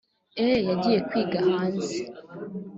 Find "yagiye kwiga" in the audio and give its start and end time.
0.67-1.39